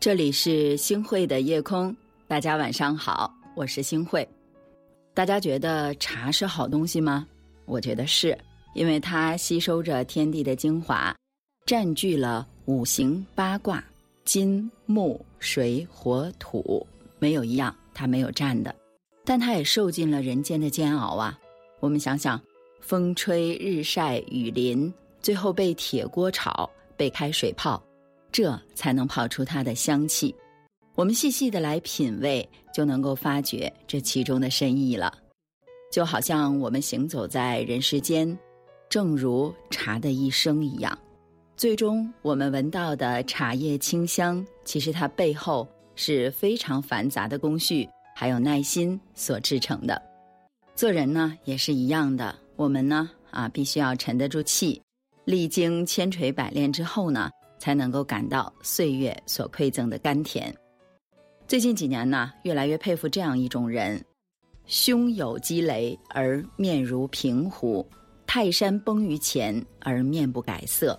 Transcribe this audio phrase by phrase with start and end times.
[0.00, 1.94] 这里是星汇的夜空，
[2.26, 4.26] 大家晚上好，我是星汇。
[5.12, 7.28] 大家觉得茶是好东西吗？
[7.66, 8.36] 我觉得是，
[8.72, 11.14] 因为它吸收着天地的精华，
[11.66, 13.84] 占据了五行八卦，
[14.24, 16.86] 金木水火土，
[17.18, 18.74] 没有一样它没有占的。
[19.22, 21.38] 但它也受尽了人间的煎熬啊！
[21.78, 22.40] 我们想想，
[22.80, 24.90] 风吹日晒雨淋，
[25.20, 27.78] 最后被铁锅炒，被开水泡。
[28.32, 30.34] 这才能泡出它的香气。
[30.94, 35.16] 我们细细的来品味，就能够发觉这其中的深意了。
[35.90, 38.38] 就好像我们行走在人世间，
[38.88, 40.96] 正如茶的一生一样。
[41.56, 50.00] 最终我们闻到的茶叶清香，其实它背后是非常繁杂的工序，还有耐心所制成的。
[50.74, 54.80] 做人呢也是一样的，我们呢啊必须要沉得住气，
[55.24, 57.30] 历经千锤百炼之后呢。
[57.60, 60.52] 才能够感到岁月所馈赠的甘甜。
[61.46, 64.04] 最近几年呢，越来越佩服这样一种人：
[64.66, 67.86] 胸有积雷而面如平湖，
[68.26, 70.98] 泰山崩于前而面不改色。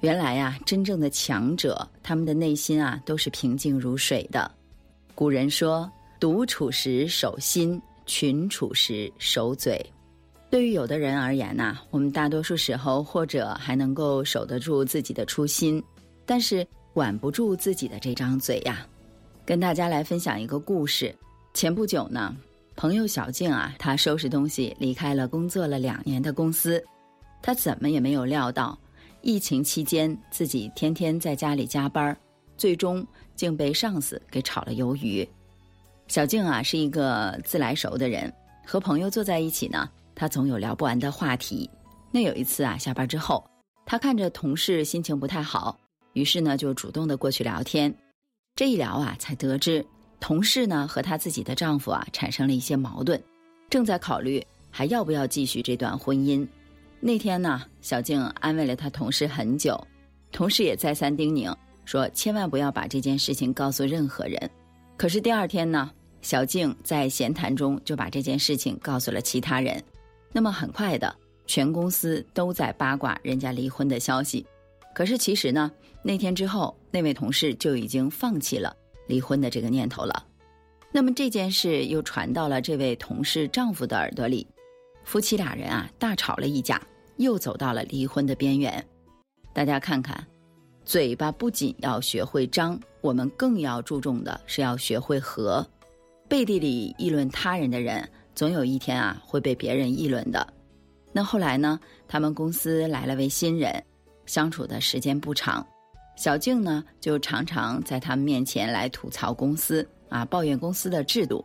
[0.00, 4.50] 原来呀，真正的强者，他们的内心啊都是平静如水的。
[5.14, 9.84] 古人说：“独处时守心，群处时守嘴。”
[10.50, 15.82] 对于有的人而言呐，我们大多数时候或者还能够守得住自己的初心，
[16.24, 18.86] 但是管不住自己的这张嘴呀。
[19.44, 21.14] 跟大家来分享一个故事。
[21.52, 22.34] 前不久呢，
[22.76, 26.82] 朋友小静啊，她收拾东西离开了工作了两年的公司，
[27.42, 28.78] 她怎么也没有料到，
[29.20, 32.16] 疫情期间自己天天在家里加班，
[32.56, 35.28] 最终竟被上司给炒了鱿鱼。
[36.08, 38.32] 小静啊，是一个自来熟的人，
[38.66, 39.90] 和朋友坐在一起呢。
[40.18, 41.70] 他总有聊不完的话题。
[42.10, 43.48] 那有一次啊，下班之后，
[43.86, 45.78] 他看着同事心情不太好，
[46.12, 47.94] 于是呢就主动的过去聊天。
[48.56, 49.84] 这一聊啊，才得知
[50.18, 53.22] 同事呢和她自己的丈夫啊产生了一些矛盾，
[53.70, 56.44] 正在考虑还要不要继续这段婚姻。
[56.98, 59.80] 那天呢，小静安慰了她同事很久，
[60.32, 61.54] 同事也再三叮咛
[61.84, 64.50] 说千万不要把这件事情告诉任何人。
[64.96, 65.92] 可是第二天呢，
[66.22, 69.80] 小静在闲谈中就把这件事情告诉了其他人。
[70.32, 71.14] 那么很快的，
[71.46, 74.46] 全公司都在八卦人家离婚的消息。
[74.94, 75.70] 可是其实呢，
[76.02, 80.24] 那天之后，那位同事就已经放弃了离婚的这个念头了。
[80.90, 84.46] 那么这件事又传到了这位同事丈夫的耳朵里，
[85.04, 86.82] 夫妻俩人啊大吵了一架，
[87.16, 88.84] 又走到了离婚的边缘。
[89.52, 90.26] 大家看看，
[90.84, 95.66] 嘴巴不仅要学会张，我们更要注重的是要学会和。
[96.28, 98.06] 背地里议论他人的人。
[98.38, 100.46] 总有一天啊，会被别人议论的。
[101.10, 101.80] 那后来呢？
[102.06, 103.82] 他们公司来了位新人，
[104.26, 105.66] 相处的时间不长，
[106.16, 111.44] 小静呢就常常在他们面前来吐槽公司啊，抱怨公司的制度，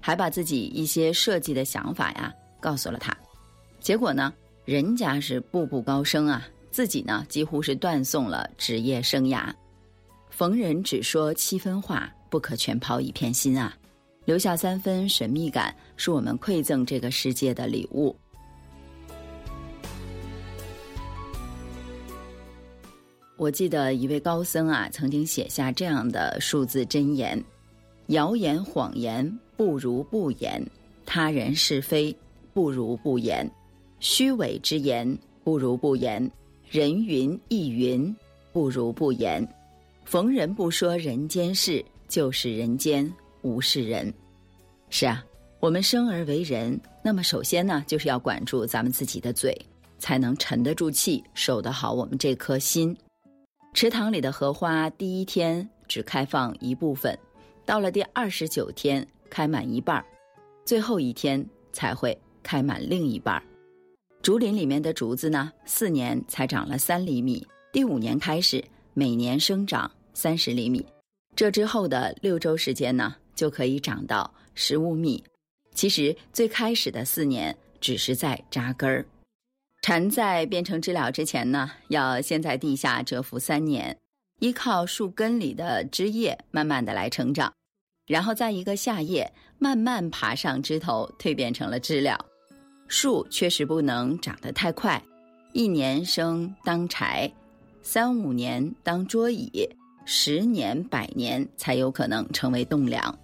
[0.00, 3.14] 还把自己一些设计的想法呀告诉了他。
[3.78, 4.32] 结果呢，
[4.64, 9.52] 人家是步步高升啊，自己呢几乎是断送了职业生涯。
[10.30, 13.76] 逢人只说七分话，不可全抛一片心啊。
[14.24, 18.14] 留下三分神秘感，是我们馈赠这个世界的礼物。
[23.36, 27.42] 我记得一位高僧啊，曾经写下这样的数字真言：
[28.08, 30.62] 谣言谎言不如不言，
[31.06, 32.14] 他人是非
[32.52, 33.50] 不如不言，
[33.98, 36.30] 虚伪之言不如不言，
[36.68, 38.14] 人云亦云
[38.52, 39.46] 不如不言。
[40.04, 43.10] 逢人不说人间事，就是人间。
[43.42, 44.12] 无是人，
[44.88, 45.24] 是啊，
[45.58, 49.56] 我们生而为人，那么首先呢，就是要管住咱们自己的嘴，
[49.98, 52.96] 才能沉得住气，守得好我们这颗心。
[53.72, 57.16] 池塘里的荷花，第一天只开放一部分，
[57.64, 60.04] 到了第二十九天开满一半儿，
[60.64, 63.42] 最后一天才会开满另一半儿。
[64.22, 68.62] 竹林里面的竹子呢，四年才长了三厘米，第五年开始
[68.92, 70.84] 每年生长三十厘米，
[71.36, 73.14] 这之后的六周时间呢。
[73.40, 75.24] 就可以长到十五米。
[75.72, 79.02] 其实最开始的四年只是在扎根儿。
[79.80, 83.96] 蝉在变成知了之前呢，要先在地下蛰伏三年，
[84.40, 87.50] 依靠树根里的枝叶慢慢的来成长，
[88.06, 92.22] 然后在一个夏夜慢慢爬上枝头，蜕变成了知了。
[92.88, 95.02] 树确实不能长得太快，
[95.54, 97.32] 一年生当柴，
[97.82, 99.66] 三五年当桌椅，
[100.04, 103.18] 十年百年才有可能成为栋梁。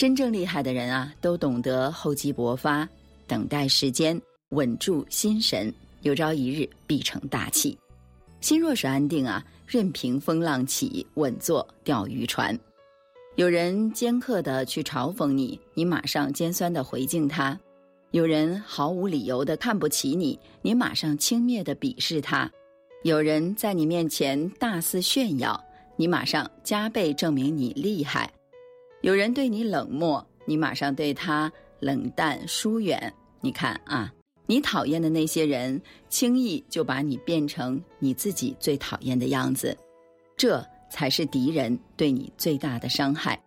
[0.00, 2.88] 真正厉害的人啊，都懂得厚积薄发，
[3.26, 4.18] 等待时间，
[4.52, 5.70] 稳住心神，
[6.00, 7.76] 有朝一日必成大器。
[8.40, 12.58] 心若是安定啊，任凭风浪起，稳坐钓鱼船。
[13.34, 17.54] 有人尖刻的去嘲讽你，你马上尖酸的回敬他；
[18.12, 22.48] 有人毫无理由的看不起你，你马上轻蔑的鄙视他；
[23.02, 25.62] 有人在你面前大肆炫耀，
[25.96, 28.26] 你马上加倍证明你厉害；
[29.02, 33.12] 有人对你冷漠，你马上对他冷淡疏远。
[33.40, 34.12] 你看啊，
[34.46, 39.76] 你讨厌的那些人，轻易就把你变成你自己最讨厌的样子，
[40.36, 40.64] 这。
[40.92, 43.40] 才是敌人对你最大的伤害，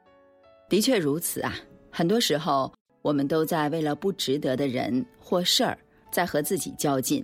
[0.70, 1.54] 的确如此啊！
[1.92, 2.72] 很多时候，
[3.02, 5.78] 我们都在为了不值得的人或事儿，
[6.10, 7.22] 在和自己较劲，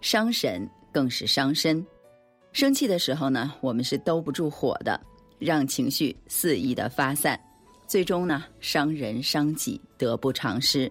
[0.00, 1.84] 伤神更是伤身。
[2.52, 5.00] 生气的时候呢，我们是兜不住火的，
[5.40, 7.36] 让情绪肆意的发散，
[7.86, 10.90] 最终呢，伤人伤己，得不偿失。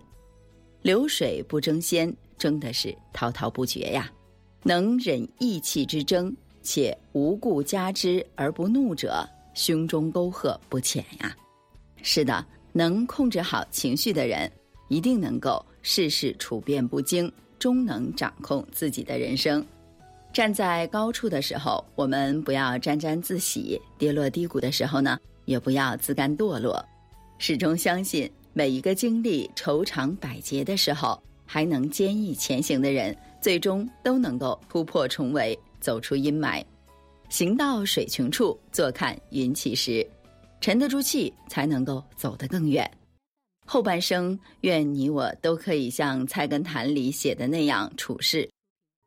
[0.81, 4.11] 流水不争先，争的是滔滔不绝呀！
[4.63, 6.35] 能忍意气之争。
[6.67, 11.37] 且无故加之而不怒者，胸中沟壑不浅呀。
[12.01, 12.43] 是的，
[12.73, 14.51] 能控制好情绪的人，
[14.87, 19.63] 一定能够事事处变不惊，终能掌控自己的人生。
[20.33, 26.83] 站在高处的时候，我们不要沾沾自喜；跌落低谷的时候呢，也不要自甘堕落。
[27.37, 35.57] 始终相信，每一个经历愁肠百结的时候，还能坚毅前行的人，最终都能够突破重围。
[35.81, 36.63] 走出阴霾，
[37.29, 40.03] 行到水穷处，坐看云起时，
[40.59, 42.89] 沉得住气，才能够走得更远。
[43.67, 48.49] 后半生，愿你我都可以像《菜根谭》里写的那样处事：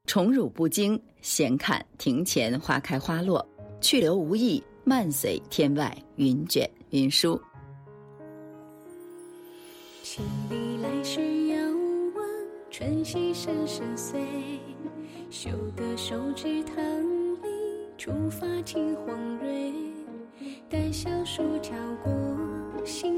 [0.07, 3.45] 宠辱不惊，闲看庭前花开花落；
[3.81, 7.39] 去留无意，漫随天外云卷云舒。
[10.03, 11.59] 千里来时遥
[12.17, 12.25] 望，
[12.71, 14.19] 春溪声声碎。
[15.29, 16.75] 修得手指棠
[17.43, 17.49] 梨，
[17.99, 19.75] 初发青黄蕊。
[20.71, 22.11] 待小树跳过，
[22.83, 23.18] 新